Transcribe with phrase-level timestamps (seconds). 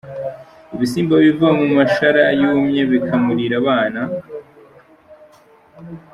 [0.75, 4.01] Ibisimba biva mu mashara yumye bikamurira abana.